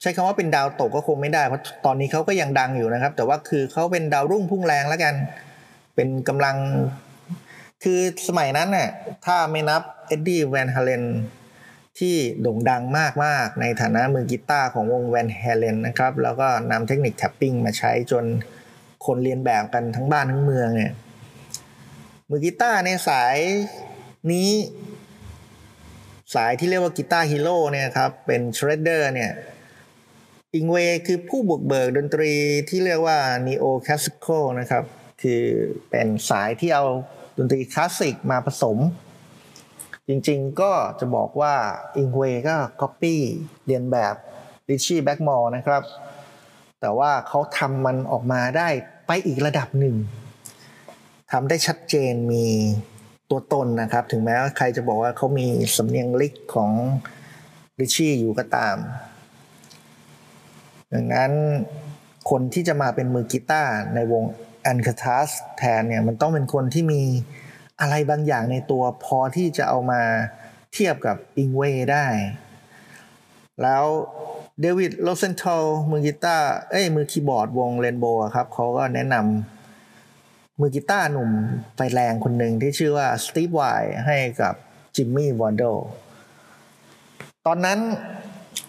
[0.00, 5.14] ใช้คำว่าเป็นดาวตกก็คงไม่ได้เพราะตอนนี้เขาก็ยังดังอยู่นะครับ แต่ว่าคือเขาเป็นดาวรุ่งพุ่งแรงแล้วกัน
[5.94, 6.56] เป็นกำลัง
[7.84, 8.88] คือสมัยนั้นน่ะ
[9.26, 11.04] ถ้าไม่นับเอ็ดดี้แวนฮาเลน
[11.98, 12.82] ที่โด่งดัง
[13.24, 18.24] มากๆในฐานะมือกีตาร์ของวง Van Halen นะครับ แล้วก็นำเทคนิค tapping มาใช้จน
[19.06, 20.92] คนเรียนแบบกันทั้งบ้านทั้งเมืองเนี่ย
[22.30, 23.36] มือกีตาร์ในสาย
[24.32, 24.50] นี้
[26.34, 29.32] สายที่เรียกว่า guitar hero เนี่ยครับ เป็น shredder เนี่ย
[30.54, 32.32] อิงเวคือผู้บุกเบิกดนตรี
[32.68, 34.84] ที่เรียกว่า neo classical นะครับ
[35.22, 35.42] คือ
[35.90, 36.84] เป็นสายที่เอา
[37.38, 38.78] ดนตรีคลาสสิกมาผสม
[40.08, 41.54] จริงๆก็จะบอกว่า
[41.96, 43.20] อิงเวก็ก๊อปปี้
[43.66, 44.14] เรียนแบบ
[44.70, 45.82] ริชชี่แบล็กมอร์นะครับ
[46.80, 48.68] แต่ว่าเขาทำมันออกมาได้
[49.06, 49.96] ไปอีกระดับหนึ่ง
[51.32, 52.46] ทำได้ชัดเจนมี
[53.30, 56.70] ตัวตนนะครับ ถึงแม้ว่าใครจะบอกว่าเขามีสำเนียง lick ของ
[57.78, 58.76] ริชชี่อยู่ก็ตาม
[60.92, 61.32] ดังนั้น
[62.30, 64.24] คนที่จะมาเป็นมือกีตาร์ในวง
[64.62, 67.02] Alcatrazz แทนเนี่ยมันต้องเป็นคนที่มี
[67.80, 70.02] อะไรบางอย่างในตัวพอที่จะเอามา
[70.72, 71.62] เทียบกับอิงเว
[71.92, 72.06] ได้
[73.62, 73.84] แล้ว
[74.60, 79.55] เดวิดโรเซนทอลมือกีตาร์เอ้ยมือคีย์บอร์ดวง Rainbow ครับเขาก็แนะนำ
[80.60, 81.30] มือกีตาร์หนุ่ม
[81.76, 83.62] ไฟแรงคนหนึ่งที่ชื่อว่าสตีฟไว
[84.06, 84.54] ให้กับ
[84.96, 85.62] จิมมี่วอลโด
[87.46, 87.78] ตอนนั้น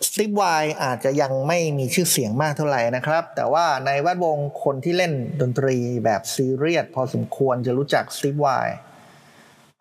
[0.08, 0.44] สตีฟไว
[0.84, 8.48] อาจจะยังไม่มีชื่อเสียงมากเท่าไหร่นะครับ แต่ว่าในแวดวงคนที่เล่นดนตรีแบบซีเรียสพอสมควรจะรู้จักสตีฟไว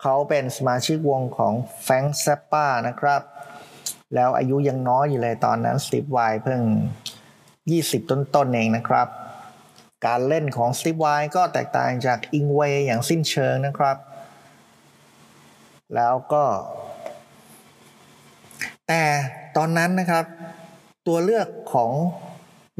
[0.01, 3.21] เขาเป็นสมาชิกวงของแฟงแซปป้านะครับ
[4.15, 6.61] แล้วอายุยังน้อยอยู่เลยตอนนั้นสตีฟไวเพิ่ง
[7.31, 9.07] 20 ต้นๆเองนะครับ
[10.05, 11.05] การเล่นของสตีฟไว
[11.35, 13.97] ก็แตกต่างจากอิงเวย์อย่างสิ้นเชิงนะครับ
[15.95, 16.43] แล้วก็
[18.87, 19.03] แต่
[19.57, 20.25] ตอนนั้นนะครับ
[21.07, 21.91] ตัวเลือกของ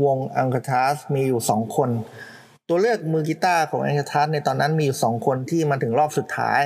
[0.05, 1.89] วง Alcatrazz มีอยู่สองคน
[2.69, 6.61] ตัวเลือกมือกีตาร์ของ Alcatrazz ในตอนนั้นมีอยู่สองคนที่มาถึงรอบสุดท้าย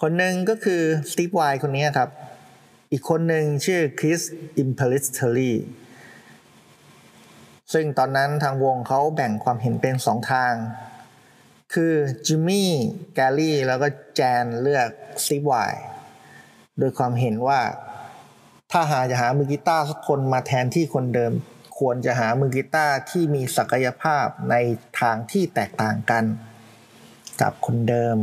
[0.00, 2.10] คนหนึ่งก็คือสตีฟไวคนนี้ครับ
[2.92, 4.20] อีกคนหนึ่งชื่อคริส
[4.58, 5.56] อิมเพลลิตเทอรี่
[7.72, 10.54] ซึ่งตอนนั้นทางวงเขาแบ่งความเห็นเป็นสองทาง
[11.74, 11.94] คือ
[12.26, 12.70] จิมมี่
[13.14, 14.88] แกรี่แล้วก็แจนเลือก
[15.24, 15.52] สตีฟไว
[16.78, 17.60] โดยความเห็นว่า
[18.72, 21.32] ถ้าหาจะหามือกีตาร์สักคนมาแทนที่คนเดิม
[21.78, 24.54] ควรจะหามือกีตาร์ที่มีศักยภาพใน
[25.00, 26.24] ทางที่แตกต่างกัน
[27.40, 28.16] กับคนเดิม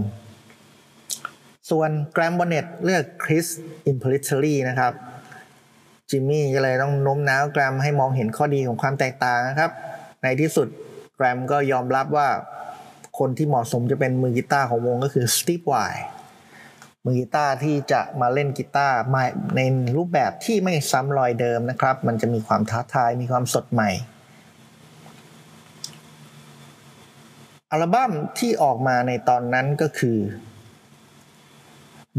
[1.70, 3.46] ส่วนแกรมบอนเน็ตเลือกคริส
[3.88, 4.94] อิมเพลลิตเทอรี่นะครับ
[6.10, 9.72] จิมมี่ก็เลยต้องโน้มน้าวแกรมให้มองเห็นข้อดีของความแตกต่างนะครับ
[10.24, 10.68] ในที่สุด
[11.16, 12.30] แกรมก็ยอมรับว่า
[13.20, 15.76] คนที่เหมาะสมจะเป็นมือกีตาร์ของวงก็คือสตีฟไว
[17.06, 18.98] มือกีตาร์ที่จะมาเล่นกีตาร์
[19.56, 19.62] ใน
[19.98, 23.90] รูปแบบที่ไม่ซ้ำรอยเดิมนะครับ มันจะมีความท้าทายมีความสดใหม่
[27.72, 30.18] อัลบั้มที่ออกมาในตอนนั้นก็คือ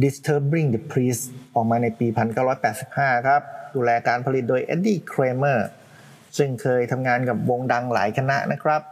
[0.03, 1.25] Disturbing the Priest
[1.55, 2.07] ออกมาในปี
[2.67, 3.43] 1985 ครับ
[3.75, 5.61] ดูแลการผลิตโดย Eddie Kramer
[6.39, 8.83] ซึ่งเคยทำงานกับวงดังหลายคณะนะครับ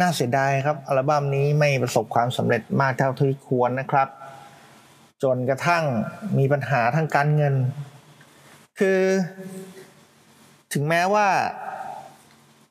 [0.00, 4.08] น่าเสียดายครับ อัลบั้มนี้ไม่ประสบความสำเร็จมากเท่าที่ควรนะครับ
[5.22, 5.84] จนกระทั่ง
[6.38, 7.54] มีปัญหาทางการเงิน
[8.78, 9.00] คือ
[10.72, 11.28] ถึงแม้ว่า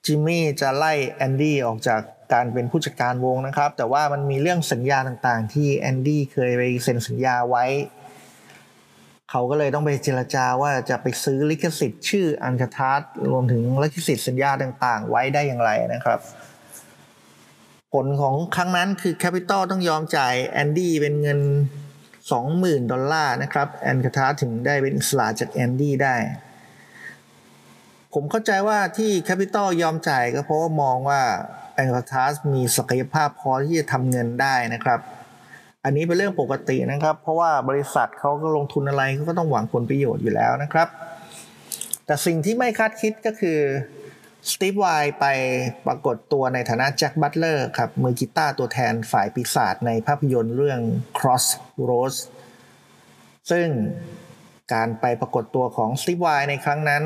[0.05, 2.01] จิมมี่จะไล่แอนดี้ออกจาก
[2.33, 7.65] การเป็นผู้จัดการวงนะครับ แต่ว่ามันมีเรื่องสัญญาต่างๆ ที่แอนดี้เคยไปเซ็นสัญญาไว้
[9.37, 16.19] เขาก็เลยต้องไปเจรจาว่าจะไปซื้อลิขสิทธิ์ ชื่อ Alcatrazz รวมถึงลิขสิทธิ์สัญญาต่าง ๆ ไว้ได้อย่างไรนะครับ
[17.93, 21.39] ผลของครั้งนั้นคือแคปิตอลต้องยอมจ่ายแอนดี้เป็นเงิน
[22.15, 26.15] 20,000 ดอลลาร์นะครับ Alcatrazz ถึงได้เป็นอิสระจากแอนดี้ได้
[28.13, 31.21] ผมเข้าใจว่าที่แคปิตอลยอมจ่ายก็เพราะว่ามองว่า
[31.75, 35.01] แองก t ทัสมีศักยภาพพอที่จะทำเงินได้นะครับ
[35.87, 40.87] อันนี้เป็นเรื่องปกตินะครับ เพราะว่าบริษัทเขาก็ลงทุนอะไรเขาก็ต้องหวังผลประโยชน์อยู่แล้วนะครับ
[42.05, 43.59] แต่สิ่งที่ไม่คาดคิดก็คือ
[44.51, 44.85] สตีฟไว
[45.19, 45.25] ไป
[45.87, 50.79] ปรากฏตัวในฐานะแจ็คบัตเลอร์ครับ มือกีตาร์ตัวแทนฝ่ายปีศาจในภาพยนตร์เรื่อง
[51.17, 52.17] Crossroads
[53.51, 53.67] ซึ่ง
[54.73, 57.03] การไปปรากฏตัวของสตีฟไวในครั้งนั้น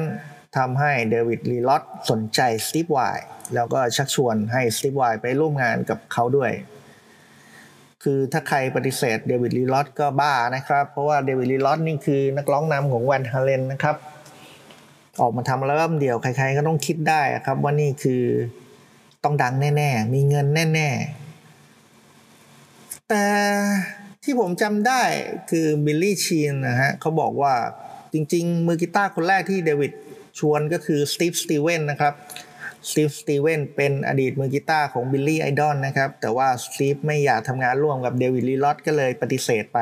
[0.57, 2.99] ทำให้เดวิดลีรอธสนใจสตีฟไว
[3.55, 6.51] แล้วก็ชักชวนให้สตีฟไวไปร่วมงานกับเขาด้วย
[8.03, 13.95] คือถ้าใครปฏิเสธเดวิดลีรอธก็บ้านะครับ เพราะว่าเดวิดลีรอธนี่คือนักร้องนำของ Van Halen นะครับ
[15.21, 18.23] ออกมาทำอัลบั้มเดียวใครๆก็ต้องคิดได้ครับ ว่านี่คือ
[19.23, 20.89] ต้องดังแน่ๆ มีเงินแน่
[22.19, 23.25] ๆ แต่
[24.23, 25.01] ที่ผมจำได้
[25.49, 27.53] คือ Billy Sheehan นะฮะเขาบอกว่า
[28.13, 29.91] จริง ๆ มือกีตาร์คนแรกที่เดวิด
[30.39, 32.13] ชวนก็คือ Steve Stevens นะครับ
[32.87, 39.79] Steve Stevens เป็นอดีตมือกีตาร์ของ Billy Idol นะครับ แต่ว่า Steve ไม่อยากทำงานร่วมกับ David Lee Roth ก็เลยปฏิเสธไป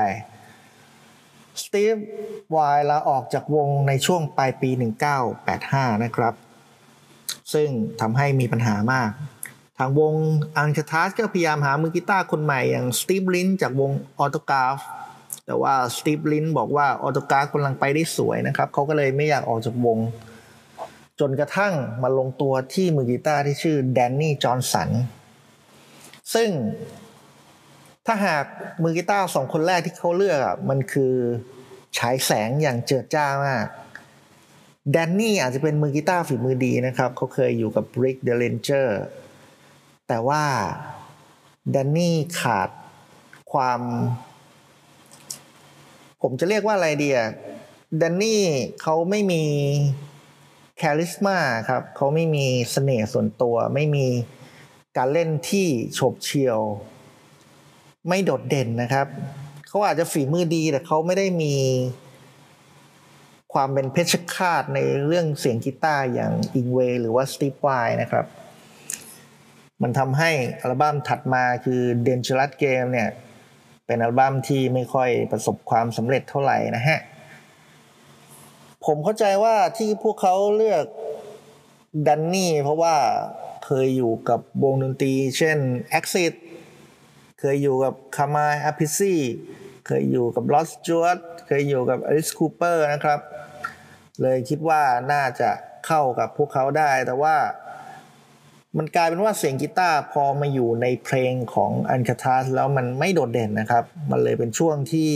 [1.64, 4.70] Steve Vai ลาออกจากวงในช่วงปลายปี
[5.38, 6.34] 1985 นะครับ
[7.54, 7.70] ซึ่ง
[8.02, 9.12] ทำให้มีปัญหามาก
[9.78, 10.14] ทางวง
[10.58, 14.78] Alcatrazz ก็พยายามหามือกีตาร์คนใหม่อย่าง Steve Lynch จากวง Autograph
[15.46, 19.98] แต่ว่า Steve Lynch บอกว่า Autograph กำลังไปได้สวยนะครับ เขาก็เลยไม่อยากออกจากวง
[21.20, 24.90] จนกระทั่งมาลงตัวที่มือกีตาร์ที่ชื่อ Danny Johnson
[26.34, 26.50] ซึ่ง
[28.06, 28.46] ถ้าหาก
[28.84, 31.14] มือกีตาร์สองคนแรกที่เขาเลือกมันคือ
[31.98, 33.66] ฉายแสงอย่างเจิดจ้ามาก
[34.92, 39.02] Danny อาจจะเป็นมือกีตาร์ฝีมือดีนะครับ เขาเคยอยู่กับ Rick Derringer
[40.08, 40.44] แต่ว่า
[41.72, 42.70] Danny ขาด
[43.52, 43.80] ความ
[46.22, 47.30] ผมจะเรียกว่าอะไรดีอะ
[47.98, 48.44] Danny
[48.82, 49.44] เขาไม่มี
[50.78, 51.38] charisma
[51.70, 54.08] ครับเขาไม่มีเสน่ห์ส่วนตัว ไม่มี
[54.98, 56.60] การเล่นที่โฉบเฉี่ยว
[58.08, 59.08] ไม่โดดเด่นนะครับ
[59.68, 61.56] เขาอาจจะฝีมือดีแต่เขาไม่ได้มี
[63.54, 67.70] ความเป็นเพชรฆาตในเรื่องเสียงกีตาร์อย่างอิงเวหรือว่าสตีฟไว
[68.02, 68.26] นะครับ
[69.82, 73.10] มันทำให้อัลบั้มถัดมาคือ Dangerous Game เนี่ย
[73.86, 77.00] เป็นอัลบั้มที่ไม่ค่อยประสบความสำเร็จเท่าไหร่นะฮะ
[78.88, 80.86] ผมเข้าใจว่าที่พวกเขาเลือก
[82.08, 82.96] Danny เพราะว่า
[83.66, 85.58] เคยอยู่กับวงดนตรี เช่น
[85.98, 86.34] Axis
[87.40, 89.22] เคยอยู่กับ Carmine Appice
[89.88, 93.20] เคยอยู่กับ Rod Stewart เคยอยู่กับ Alice Cooper นะครับ
[94.22, 95.50] เลยคิดว่าน่าจะ
[95.88, 97.36] เข้ากับพวกเขาได้ แต่ว่า
[98.78, 105.12] มันกลายเป็นว่าเสียงกีตาร์พอมาอยู่ในเพลงของ Alcatrazz แล้วมันไม่โดดเด่นนะครับ มันเลยเป็นช่วงที่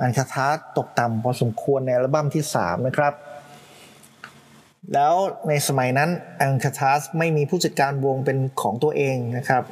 [0.00, 3.14] Alcatrazz ตกต่ำพอสมควรในอัลบั้มที่ 3 นะครับ
[4.94, 5.14] แล้ว
[5.48, 6.10] ในสมัยนั้น
[6.42, 9.62] อังคาทาสไม่มีผู้จัดการวงเป็นของตัวเองนะครับ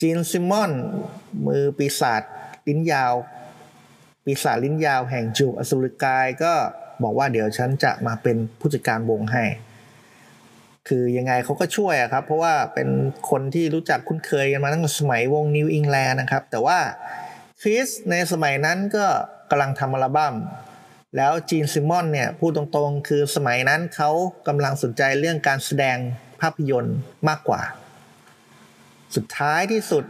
[0.00, 0.72] จีนซิมอน
[1.46, 2.22] มือปีศาจ
[2.68, 3.14] ลิ้นยาว
[4.24, 6.52] ปีศาจลิ้นยาวแห่งจูอสุรกายก็
[7.02, 9.44] บอกว่าเดี๋ยวฉันจะมาเป็นผู้จัดการวงให้
[10.88, 12.88] คือยังไงเขาก็ช่วยครับ เพราะว่าเป็น
[13.30, 16.78] คนที่รู้จักคุ้นเคยกันมาตั้งแต่สมัยวงนิวอิงแลนด์นะครับ แต่ว่า
[17.64, 19.06] คริสในสมัยนั้นก็
[19.50, 20.34] กำลังทำอัลบั้ม
[21.16, 24.10] แล้ว Gene Simmons เนี่ยพูดตรงๆ คือสมัยนั้นเขา
[24.48, 25.96] กำลังสนใจเรื่องการแสดง
[26.40, 26.96] ภาพยนตร์
[27.28, 27.62] มากกว่า
[29.14, 30.04] สุดท้ายที่สุด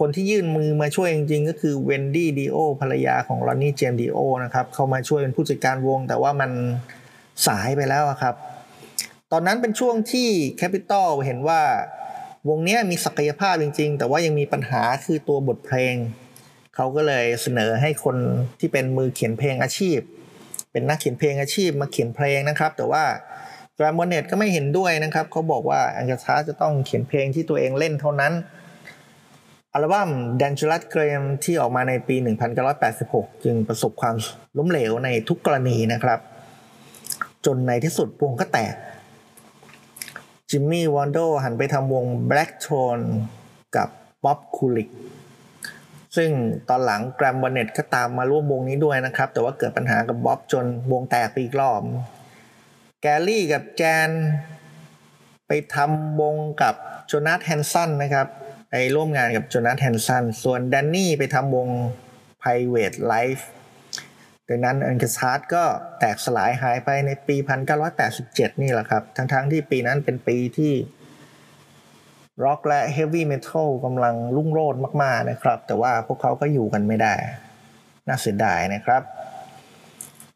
[0.06, 6.50] นที่ยื่นมือมาช่วยจริงๆ ก็คือ Wendy Dio ภรรยาของ Ronnie James Dio นะครับเข้ามาช่วยเป็นผู้จัดการวง แต่ว่ามัน
[7.46, 8.34] สายไปแล้วครับ
[9.32, 11.60] ตอนนั้นเป็นช่วงที่แคปิตอลเห็นว่า
[12.48, 15.96] วงนี้มีศักยภาพจริง ๆ แต่ว่ายังมีปัญหาคือตัวบทเพลง
[16.78, 18.16] เขาก็เลยเสนอให้คน
[18.60, 19.98] ที่เป็นมือเขียนเพลงอาชีพ
[20.72, 23.04] เป็นนักเขียนเพลงอาชีพมาเขียนเพลงนะครับ แต่ว่า
[23.74, 28.32] แกรมอนเนตก็ไม่เห็นด้วยนะครับเขาบอกว่าอังกาชาจะต้องเขียนเพลงที่ตัวเองเล่นเท่านั้น
[29.72, 30.10] อัลบั้ม
[30.40, 32.16] Dangerous Game ที่ออกมาในปี
[32.80, 34.14] 1986 จึงประสบความ
[34.56, 36.18] ล้มเหลวในทุกกรณีนะครับ
[37.46, 38.74] จนในที่สุดวงก็แตก
[40.50, 43.04] จิมมี่วอนโดหันไปทำวง Black Throne
[43.76, 43.88] กับ
[44.24, 44.88] บ๊อบคูลิก
[46.16, 46.30] ซึ่ง
[46.68, 51.82] ตอนหลังแกรมบอนเน็ตก็ตามมาร่วมวงนี้ด้วยนะครับ แต่ว่าเกิดปัญหากับบ๊อบจนวงแตกไปอีกรอบ
[53.02, 54.10] แกลลี่กับแจน
[55.46, 56.74] ไปทำวงกับ
[57.06, 58.26] โจนาธแฮนสันนะครับ
[58.70, 61.68] ไปร่วมงานกับโจนาธแฮนสันส่วนแดนนี่ไปทำวง
[62.42, 63.42] Private Life
[64.48, 65.64] ดังนั้นอันคาชาร์ดก็
[65.98, 67.36] แตกสลายหายไปในปี
[67.98, 70.72] 1987 นี่แหละครับ ทั้งๆที่ปีนั้นเป็นปีที่
[72.44, 77.14] ร็อกและเฮฟวี่เมทัลกำลังรุ่งโรจน์มากๆนะครับ แต่ว่าพวกเขาก็อยู่กันไม่ได้
[78.08, 79.02] น่าเสียดายนะครับ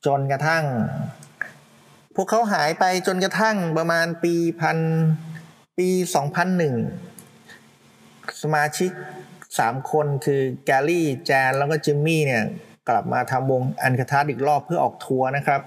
[0.06, 0.64] จนกระทั่ง
[2.16, 4.78] พวกเขาหายไปจนกระทั่งประมาณปีพัน
[5.78, 5.88] ปี
[7.16, 8.90] 2001 สมาชิก
[9.40, 12.44] 3 คนคือแกลลี่ แจน แล้วก็จิมมี่เนี่ย
[12.88, 15.60] กลับมาทำวง Alcatrazz อีกรอบเพื่อออกทัวร์นะครับ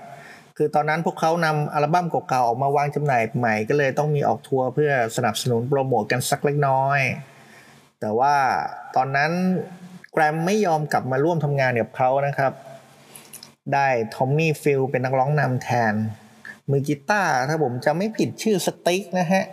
[0.65, 6.99] คือตอนนั้นพวกเขานำอัลบั้มเก่าๆออกมาวางจำหน่ายใหม่ก็เลยต้องมีออกทัวร์เพื่อสนับสนุนโปรโมทกันสักเล็กน้อย
[7.99, 8.35] แต่ว่า
[8.95, 9.31] ตอนนั้น
[10.11, 12.53] Graham ไม่ยอมกลับมาร่วมทำงานกับเขานะครับ
[13.73, 15.93] ได้ทอมมี่ฟิลเป็นนักร้องนำแทน
[16.69, 19.43] มือกีตาร์ถ้าผมจำไม่ผิดชื่อสติ๊กนะฮะ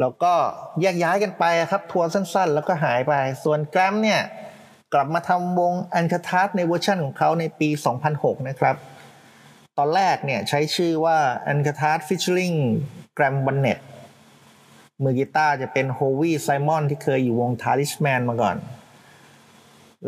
[0.00, 0.32] แล้วก็
[0.80, 4.20] แยกย้ายกันไปครับ ทัวร์สั้นๆ แล้วก็หายไป ส่วน Graham เนี่ย
[4.94, 7.68] กลับมาทำวง Alcatrazz ในเวอร์ชันของเขาในปี
[8.08, 8.76] 2006 นะครับ
[9.78, 12.52] ตอนแรกเนี่ยใช้ชื่อว่า Alcatrazz featuring
[13.14, 13.78] Graham Bonnet
[15.02, 18.56] มือกีตาร์จะเป็น Howie Simon ที่เคยอยู่วง Talisman มาก่อน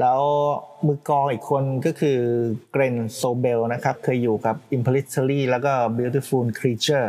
[0.01, 0.21] แล้ว
[0.87, 2.19] มือกลองอีกคนก็คือ
[2.71, 6.47] Glen Sobel นะครับ เคยอยู่กับ i m p l i t a r y แล้วก็ Beautiful
[6.59, 7.09] Creatures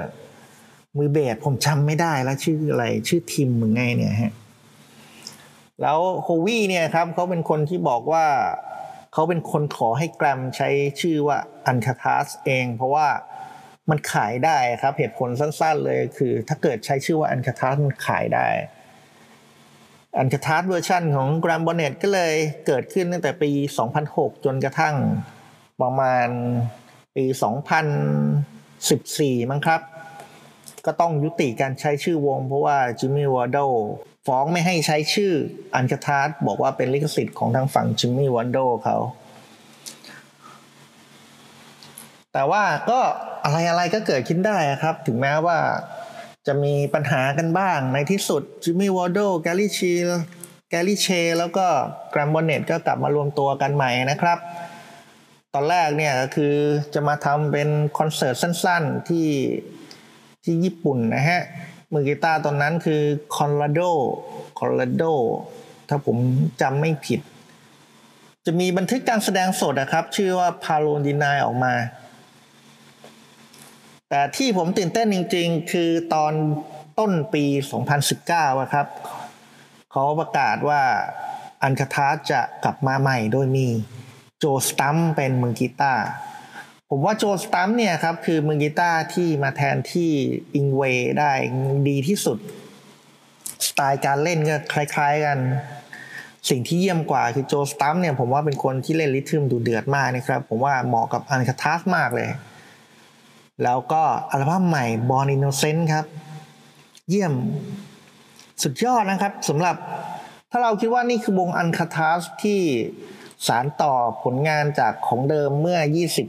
[0.97, 4.33] มือเบสผมจำไม่ได้แล้วชื่ออะไร ชื่อทิมมึงไงเนี่ยฮะ
[5.81, 8.25] แล้ว Howie เนี่ยครับเขาเป็นคนที่บอกว่า
[9.13, 10.69] เขาเป็นคนขอให้ Graham ใช้
[11.01, 11.37] ชื่อว่า
[11.67, 13.07] Alcatrazz เอง เพราะว่า
[13.89, 18.47] มันขายได้ครับ เหตุผลสั้นๆเลยคือ ถ้าเกิดใช้ชื่อว่า Alcatrazz มันขายได้
[20.17, 22.33] Alcatrazz เวอร์ชันของ Graham Bonnet ก็เลย
[22.67, 23.51] เกิดขึ้นตั้งแต่ปี
[23.97, 24.95] 2006 จนกระทั่ง
[25.81, 26.27] ประมาณ
[27.15, 27.25] ปี
[29.33, 29.81] 2014 มั้งครับ
[30.85, 33.57] ก็ต้องยุติการใช้ชื่อวงเพราะว่าจิมมี่วอร์โด
[34.29, 35.31] ฟ้องไม่ให้ใช้ชื่อ
[35.75, 38.97] อันคาทัสบอกว่าเป็นลิขสิทธิ์ของทางฝั่งจิมมี่วอร์โดเขา
[42.33, 42.99] แต่ว่าก็
[43.43, 45.57] อะไรอะไรก็เกิดขึ้นได้ครับ ถึงแม้ว่า
[46.47, 49.93] จะมีปัญหากันบ้างในที่สุดจิมมี่วอร์โดแกลลี่ชี
[50.69, 51.65] แกลลี่เชแล้วก็
[52.11, 54.37] แกรมบอนเน็ตก็กลับมารวมตัวกันใหม่นะครับ
[55.53, 56.55] ตอนแรกเนี่ยก็คือ
[56.93, 59.27] จะมาทำเป็นคอนเสิร์ตสั้นๆที่
[60.43, 61.41] ที่ญี่ปุ่นนะฮะ
[61.91, 63.01] มือกีตาร์ตอนนั้นคือ
[63.35, 63.81] คอนราโด
[64.59, 65.03] คอนราโด
[65.89, 66.17] ถ้าผม
[66.61, 67.19] จำไม่ผิด
[68.45, 71.73] จะมีบันทึกการแสดงสดนะครับ ชื่อว่าพาโลดินายออกมา
[74.09, 76.33] แต่ที่ผมตื่นเต้นจริง ๆ คือตอน
[76.99, 77.43] ต้นปี
[78.09, 78.87] 2019ครับ
[79.91, 80.81] เขาประกาศว่า
[81.63, 83.67] อันคาทาจะกลับมาใหม่โดยมี
[84.39, 86.03] โจสตัมเป็นมือกีตาร์
[86.91, 90.11] ผมว่าโจสตัมเนี่ยครับคือมือกีตาร์ที่มาแทนที่
[90.55, 90.81] อิงเว
[91.19, 91.31] ได้
[91.87, 92.37] ดีที่สุด
[93.67, 95.37] สไตล์การเล่นก็คล้าย ๆกัน
[96.49, 102.29] สิ่งที่เยี่ยมกว่าคือโจสตัมเนี่ยผมว่าเป็นคนที่เล่นริทึมดูเดือดมากนะครับ ผมว่าเหมาะกับอันคาทาสมากเลย
[103.63, 106.05] แล้วก็อัลบั้มใหม่ Born Innocent ครับ
[107.09, 107.33] เยี่ยม
[108.63, 109.75] สุดยอดนะครับสำหรับ
[110.51, 112.59] ถ้าเราคิดว่านี่คือวงอันคาทาสที่
[113.47, 115.79] สารต่อผลงานจากของเดิมเมื่อ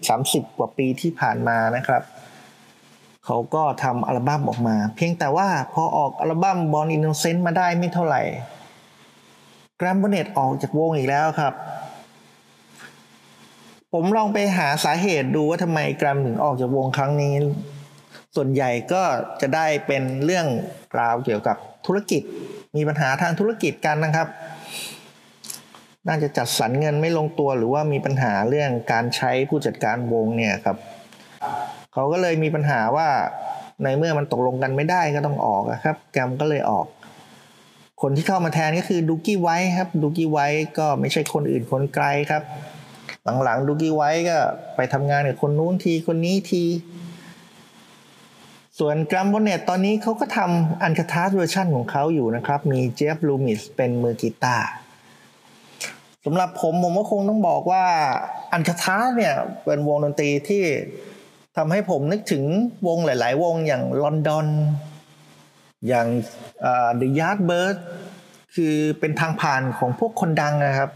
[0.05, 2.03] 20-30 กว่าปีที่ผ่านมานะครับ
[3.25, 8.23] เขาก็ทำอัลบั้มออกมา เพียงแต่ว่าพอออกอัลบั้ม Born Innocent มาได้ไม่เท่าไหร่
[9.79, 11.55] แกรมบเนตออกจากวงอีกแล้วครับ
[13.93, 17.35] ผมลองไปหาสาเหตุดูว่าทำไมแกรมถึงออกจากวงครั้งนี้
[18.37, 19.03] ส่วนใหญ่ก็
[19.41, 20.47] จะได้เป็นเรื่อง
[20.99, 22.23] ราวเกี่ยวกับธุรกิจ
[22.77, 24.29] มีปัญหาทางธุรกิจกันนะครับ
[26.09, 30.77] น่าจะจัดสรรเงินไม่ลงตัวหรือว่ามีปัญหาเรื่องการใช้ผู้จัดการวงเนี่ยครับ
[31.93, 33.09] เขาก็เลยมีปัญหาว่า
[33.83, 36.87] ในเมื่อมันตกลงกันไม่ได้ก็ต้องออกครับ แกรมก็เลยออก
[38.03, 40.47] คนที่เข้ามาแทนก็คือดูกี้ไว้ครับดูกี้ไว้
[40.79, 42.43] ก็ไม่ใช่คนอื่นคนไกลครับ
[43.45, 44.39] หลังๆ Doogie White ก็
[44.77, 46.65] ไปทำงานกับคนนู้นทีคนนี้ที
[48.79, 54.69] ส่วน Graham Bonnet ตอนนี้เขาก็ทำ Alcatrazz เวอร์ชันของเขาอยู่นะครับ มี Jeff Loomis เป็นมือกีตาร์
[56.25, 57.85] สำหรับผมผมก็คงต้องบอกว่า
[58.53, 60.65] Alcatrazz เนี่ยเป็นวงดนตรีที่
[61.57, 62.45] ทำให้ผมนึกถึง
[62.87, 64.47] วงหลาย ๆ วงอย่าง London
[65.89, 66.07] อย่าง
[66.97, 67.77] The Yardbirds
[68.55, 70.91] คือเป็นทางผ่านของพวกคนดังนะครับ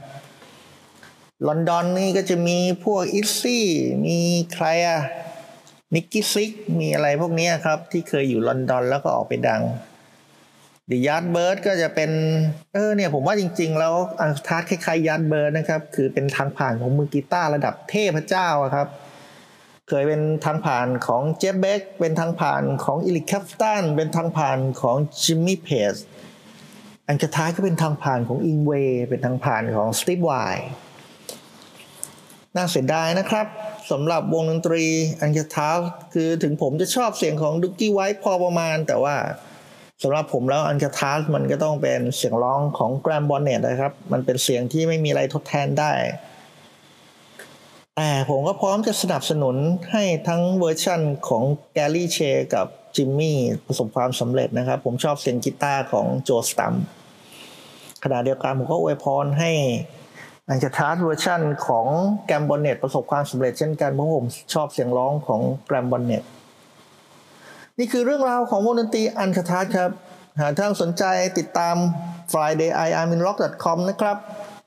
[1.47, 3.67] London นี่ก็จะมีพวก Izzy
[4.07, 4.19] มี
[4.55, 5.01] ใครอะ
[5.95, 9.63] Nikki Sixx มีอะไรพวกนี้ครับ ที่เคยอยู่ London แล้วก็ออกไปดัง
[10.91, 12.11] The Yardbirds ก็จะเป็น
[12.73, 18.89] เออเนี่ยผมว่าจริง ๆ แล้ว Alcatrazz คล้ายๆ Yardbirds นะครับ คือเป็นทางผ่านของมือกีตาร์ระดับเทพเจ้าครับ
[19.89, 25.95] เคยเป็นทางผ่านของ Jeff Beck เป็นทางผ่านของ Eric Clapton เป็นทางผ่านของJimmy Page
[27.07, 28.73] Alcatrazz ก็เป็นทางผ่านของ Yngwie
[29.09, 30.33] เป็นทางผ่านของ Steve Vai
[32.57, 33.47] น่าเสียดายนะครับ
[33.91, 34.85] สำหรับวงดนตรี
[35.21, 35.71] Alcatrazz
[36.15, 39.17] คือถึงผมจะชอบเสียงของ Doogie White พอประมาณแต่ว่า
[40.07, 45.93] สำหรับผมแล้ว Alcatrazz มันก็ต้องเป็นเสียงร้องของ Graham Bonnet นะครับ มันเป็นเสียงที่ไม่มีอะไรทดแทนได้
[47.97, 49.57] แต่ผมก็พร้อมจะสนับสนุน
[49.93, 51.43] ให้ทั้งเวอร์ชันของ
[51.75, 52.19] Gary Shea
[52.55, 56.75] กับจิมมี่ประสบความสำเร็จนะครับ ผมชอบเสียงกีตาร์ของ Joe Stump
[58.05, 59.51] ขณะเดียวกันผมก็อวยพรให้
[60.49, 61.87] Alcatrazz เวอร์ชันของ
[62.27, 66.25] Graham Bonnet ประสบความสำเร็จเช่นกันเพราะผมชอบเสียงร้องของ Graham Bonnet
[67.79, 69.91] นี่คือเรื่องราวของวงดนตรี Alcatrazz ครับ
[70.41, 71.05] หากท่านสนใจ
[71.39, 71.77] ติดตาม
[72.33, 74.17] friday i am in rock com นะครับ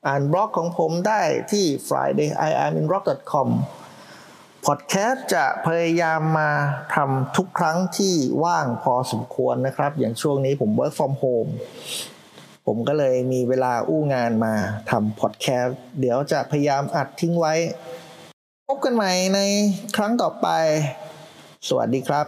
[0.07, 3.47] อ่านบล็อกของผมได้ที่ friday i am in rock com
[4.65, 6.51] พอดแคสต์จะพยายามมา
[6.95, 11.51] ทำทุกครั้งที่ว่างพอสมควรนะครับ อย่างช่วงนี้ผม work from home
[12.65, 14.53] ผมก็เลยมีเวลาอู้งานมา
[14.91, 17.53] ทำพอดแคสต์เดี๋ยวจะพยายามอัดทิ้งไว้
[18.67, 19.39] พบกันใหม่ใน
[19.97, 20.47] ครั้งต่อไป
[21.67, 22.27] สวัสดีครับ